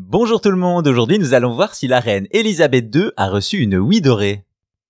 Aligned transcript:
Bonjour 0.00 0.40
tout 0.40 0.52
le 0.52 0.56
monde, 0.56 0.86
aujourd'hui 0.86 1.18
nous 1.18 1.34
allons 1.34 1.52
voir 1.52 1.74
si 1.74 1.88
la 1.88 1.98
reine 1.98 2.28
Elisabeth 2.30 2.94
II 2.94 3.10
a 3.16 3.28
reçu 3.28 3.58
une 3.58 3.76
Wii 3.78 4.00
dorée. 4.00 4.44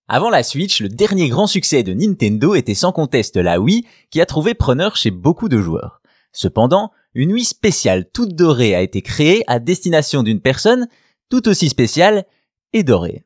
Avant 0.06 0.28
la 0.28 0.42
Switch, 0.42 0.82
le 0.82 0.90
dernier 0.90 1.30
grand 1.30 1.46
succès 1.46 1.82
de 1.82 1.94
Nintendo 1.94 2.54
était 2.54 2.74
sans 2.74 2.92
conteste 2.92 3.38
la 3.38 3.58
Wii, 3.58 3.86
qui 4.10 4.20
a 4.20 4.26
trouvé 4.26 4.52
preneur 4.52 4.96
chez 4.96 5.10
beaucoup 5.10 5.48
de 5.48 5.62
joueurs. 5.62 6.02
Cependant, 6.32 6.92
une 7.14 7.32
Wii 7.32 7.46
spéciale 7.46 8.04
toute 8.12 8.34
dorée 8.34 8.74
a 8.74 8.82
été 8.82 9.00
créée 9.00 9.44
à 9.46 9.60
destination 9.60 10.22
d'une 10.22 10.42
personne 10.42 10.88
tout 11.30 11.48
aussi 11.48 11.70
spéciale 11.70 12.26
et 12.74 12.82
dorée. 12.82 13.24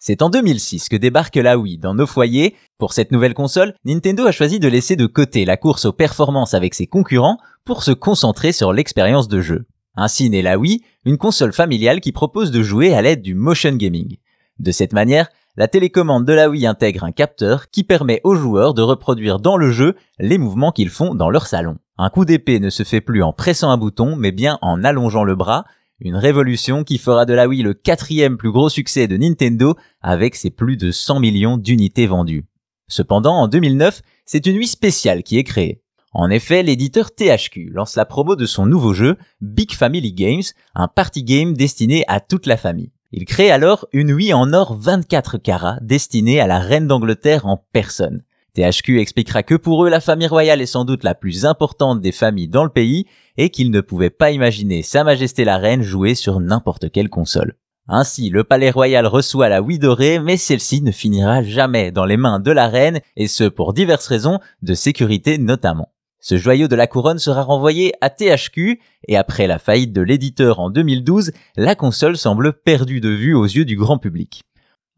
C'est 0.00 0.22
en 0.22 0.30
2006 0.30 0.88
que 0.88 0.96
débarque 0.96 1.36
la 1.36 1.58
Wii 1.58 1.78
dans 1.78 1.94
nos 1.94 2.08
foyers. 2.08 2.56
Pour 2.76 2.92
cette 2.92 3.12
nouvelle 3.12 3.34
console, 3.34 3.76
Nintendo 3.84 4.26
a 4.26 4.32
choisi 4.32 4.58
de 4.58 4.66
laisser 4.66 4.96
de 4.96 5.06
côté 5.06 5.44
la 5.44 5.56
course 5.56 5.84
aux 5.84 5.92
performances 5.92 6.54
avec 6.54 6.74
ses 6.74 6.88
concurrents 6.88 7.38
pour 7.64 7.84
se 7.84 7.92
concentrer 7.92 8.50
sur 8.50 8.72
l'expérience 8.72 9.28
de 9.28 9.40
jeu. 9.40 9.66
Ainsi 9.96 10.30
naît 10.30 10.42
la 10.42 10.58
Wii, 10.58 10.82
une 11.04 11.18
console 11.18 11.52
familiale 11.52 12.00
qui 12.00 12.12
propose 12.12 12.50
de 12.50 12.62
jouer 12.62 12.94
à 12.94 13.02
l'aide 13.02 13.22
du 13.22 13.34
motion 13.34 13.72
gaming. 13.72 14.16
De 14.58 14.72
cette 14.72 14.92
manière, 14.92 15.28
la 15.56 15.68
télécommande 15.68 16.24
de 16.24 16.32
la 16.32 16.48
Wii 16.48 16.66
intègre 16.66 17.04
un 17.04 17.12
capteur 17.12 17.70
qui 17.70 17.82
permet 17.82 18.20
aux 18.24 18.34
joueurs 18.34 18.72
de 18.72 18.82
reproduire 18.82 19.40
dans 19.40 19.56
le 19.56 19.70
jeu 19.70 19.96
les 20.18 20.38
mouvements 20.38 20.72
qu'ils 20.72 20.90
font 20.90 21.14
dans 21.14 21.28
leur 21.28 21.46
salon. 21.46 21.78
Un 21.98 22.08
coup 22.08 22.24
d'épée 22.24 22.60
ne 22.60 22.70
se 22.70 22.82
fait 22.82 23.00
plus 23.00 23.22
en 23.22 23.32
pressant 23.32 23.70
un 23.70 23.76
bouton, 23.76 24.16
mais 24.16 24.32
bien 24.32 24.58
en 24.62 24.84
allongeant 24.84 25.24
le 25.24 25.34
bras, 25.34 25.64
une 26.00 26.16
révolution 26.16 26.82
qui 26.84 26.98
fera 26.98 27.26
de 27.26 27.34
la 27.34 27.46
Wii 27.46 27.62
le 27.62 27.74
quatrième 27.74 28.36
plus 28.36 28.52
gros 28.52 28.70
succès 28.70 29.06
de 29.06 29.16
Nintendo 29.16 29.74
avec 30.00 30.34
ses 30.34 30.50
plus 30.50 30.76
de 30.76 30.92
100 30.92 31.20
millions 31.20 31.58
d'unités 31.58 32.06
vendues. 32.06 32.46
Cependant, 32.88 33.34
en 33.34 33.48
2009, 33.48 34.02
c'est 34.24 34.46
une 34.46 34.56
Wii 34.56 34.66
spéciale 34.66 35.22
qui 35.22 35.36
est 35.36 35.44
créée. 35.44 35.82
En 36.12 36.28
effet, 36.28 36.62
l'éditeur 36.62 37.14
THQ 37.14 37.70
lance 37.72 37.94
la 37.94 38.04
promo 38.04 38.34
de 38.34 38.46
son 38.46 38.66
nouveau 38.66 38.94
jeu, 38.94 39.16
Big 39.40 39.72
Family 39.72 40.12
Games, 40.12 40.42
un 40.74 40.88
party 40.88 41.22
game 41.22 41.54
destiné 41.54 42.04
à 42.08 42.18
toute 42.18 42.46
la 42.46 42.56
famille. 42.56 42.92
Il 43.12 43.24
crée 43.24 43.50
alors 43.50 43.86
une 43.92 44.12
Wii 44.12 44.32
en 44.32 44.52
or 44.52 44.76
24 44.76 45.38
carats 45.38 45.78
destinée 45.82 46.40
à 46.40 46.46
la 46.46 46.58
reine 46.58 46.88
d'Angleterre 46.88 47.46
en 47.46 47.64
personne. 47.72 48.22
THQ 48.54 49.00
expliquera 49.00 49.44
que 49.44 49.54
pour 49.54 49.84
eux, 49.84 49.88
la 49.88 50.00
famille 50.00 50.26
royale 50.26 50.60
est 50.60 50.66
sans 50.66 50.84
doute 50.84 51.04
la 51.04 51.14
plus 51.14 51.46
importante 51.46 52.00
des 52.00 52.12
familles 52.12 52.48
dans 52.48 52.64
le 52.64 52.70
pays 52.70 53.06
et 53.36 53.50
qu'ils 53.50 53.70
ne 53.70 53.80
pouvaient 53.80 54.10
pas 54.10 54.32
imaginer 54.32 54.82
Sa 54.82 55.04
Majesté 55.04 55.44
la 55.44 55.58
Reine 55.58 55.82
jouer 55.82 56.16
sur 56.16 56.40
n'importe 56.40 56.90
quelle 56.90 57.08
console. 57.08 57.54
Ainsi, 57.86 58.30
le 58.30 58.44
palais 58.44 58.70
royal 58.70 59.06
reçoit 59.06 59.48
la 59.48 59.62
Wii 59.62 59.78
dorée, 59.78 60.18
mais 60.18 60.36
celle-ci 60.36 60.82
ne 60.82 60.92
finira 60.92 61.42
jamais 61.42 61.90
dans 61.92 62.04
les 62.04 62.16
mains 62.16 62.38
de 62.38 62.50
la 62.52 62.68
reine, 62.68 63.00
et 63.16 63.26
ce 63.26 63.44
pour 63.44 63.72
diverses 63.72 64.06
raisons, 64.06 64.38
de 64.62 64.74
sécurité 64.74 65.38
notamment. 65.38 65.88
Ce 66.20 66.36
joyau 66.36 66.68
de 66.68 66.76
la 66.76 66.86
couronne 66.86 67.18
sera 67.18 67.42
renvoyé 67.42 67.94
à 68.02 68.10
THQ 68.10 68.80
et 69.08 69.16
après 69.16 69.46
la 69.46 69.58
faillite 69.58 69.92
de 69.92 70.02
l'éditeur 70.02 70.60
en 70.60 70.68
2012, 70.68 71.32
la 71.56 71.74
console 71.74 72.18
semble 72.18 72.52
perdue 72.52 73.00
de 73.00 73.08
vue 73.08 73.34
aux 73.34 73.44
yeux 73.44 73.64
du 73.64 73.76
grand 73.76 73.96
public. 73.96 74.42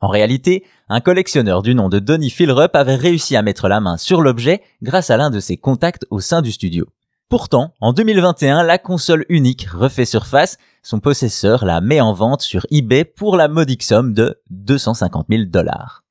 En 0.01 0.09
réalité, 0.09 0.65
un 0.89 1.01
collectionneur 1.01 1.63
du 1.63 1.77
nom 1.77 1.89
de 1.89 2.01
Donny 2.01 2.29
Philrup 2.29 2.75
avait 2.75 2.97
réussi 2.97 3.37
à 3.37 3.43
mettre 3.43 3.69
la 3.69 3.81
main 3.81 3.97
sur 3.97 4.21
l'objet 4.21 4.63
grâce 4.83 5.11
à 5.11 5.17
l'un 5.17 5.31
de 5.31 5.39
ses 5.39 5.57
contacts 5.57 6.07
au 6.11 6.19
sein 6.19 6.43
du 6.43 6.51
studio. 6.51 6.87
Pourtant, 7.29 7.73
en 7.81 7.93
2021, 7.93 8.65
la 8.65 8.79
console 8.79 9.25
unique 9.29 9.69
refait 9.71 10.05
surface, 10.05 10.59
son 10.83 10.99
possesseur 10.99 11.65
la 11.65 11.81
met 11.81 12.01
en 12.01 12.13
vente 12.13 12.43
sur 12.43 12.67
eBay 12.73 13.05
pour 13.05 13.37
la 13.37 13.47
modique 13.47 13.85
somme 13.85 14.13
de 14.13 14.41
250 14.51 15.29
000 15.31 15.45
dollars. 15.45 16.03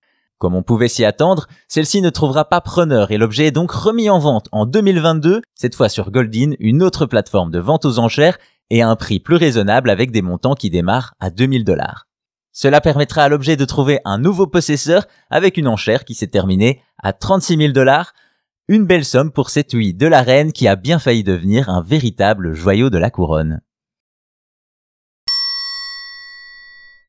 Comme 0.41 0.55
on 0.55 0.63
pouvait 0.63 0.87
s'y 0.87 1.05
attendre, 1.05 1.45
celle-ci 1.67 2.01
ne 2.01 2.09
trouvera 2.09 2.45
pas 2.45 2.61
preneur 2.61 3.11
et 3.11 3.19
l'objet 3.19 3.45
est 3.45 3.51
donc 3.51 3.69
remis 3.69 4.09
en 4.09 4.17
vente 4.17 4.47
en 4.51 4.65
2022, 4.65 5.43
cette 5.53 5.75
fois 5.75 5.87
sur 5.87 6.09
Goldin, 6.09 6.53
une 6.57 6.81
autre 6.81 7.05
plateforme 7.05 7.51
de 7.51 7.59
vente 7.59 7.85
aux 7.85 7.99
enchères, 7.99 8.39
et 8.71 8.81
à 8.81 8.89
un 8.89 8.95
prix 8.95 9.19
plus 9.19 9.35
raisonnable 9.35 9.91
avec 9.91 10.09
des 10.09 10.23
montants 10.23 10.55
qui 10.55 10.71
démarrent 10.71 11.13
à 11.19 11.29
2000 11.29 11.63
dollars. 11.63 12.07
Cela 12.53 12.81
permettra 12.81 13.21
à 13.21 13.29
l'objet 13.29 13.55
de 13.55 13.65
trouver 13.65 13.99
un 14.03 14.17
nouveau 14.17 14.47
possesseur 14.47 15.05
avec 15.29 15.57
une 15.57 15.67
enchère 15.67 16.05
qui 16.05 16.15
s'est 16.15 16.25
terminée 16.25 16.81
à 17.03 17.13
36 17.13 17.57
000 17.57 17.71
dollars, 17.71 18.13
une 18.67 18.87
belle 18.87 19.05
somme 19.05 19.31
pour 19.31 19.51
cette 19.51 19.73
huile 19.73 19.95
de 19.95 20.07
la 20.07 20.23
reine 20.23 20.53
qui 20.53 20.67
a 20.67 20.75
bien 20.75 20.97
failli 20.97 21.23
devenir 21.23 21.69
un 21.69 21.83
véritable 21.83 22.55
joyau 22.55 22.89
de 22.89 22.97
la 22.97 23.11
couronne. 23.11 23.61